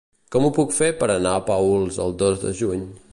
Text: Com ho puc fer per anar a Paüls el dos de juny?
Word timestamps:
Com 0.35 0.45
ho 0.45 0.49
puc 0.57 0.73
fer 0.77 0.87
per 1.03 1.09
anar 1.17 1.35
a 1.41 1.45
Paüls 1.51 2.03
el 2.07 2.17
dos 2.25 2.43
de 2.47 2.59
juny? 2.63 2.87